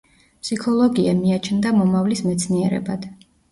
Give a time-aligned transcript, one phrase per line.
[0.45, 3.09] ფსიქოლოგია მიაჩნდა „მომავლის მეცნიერებად“.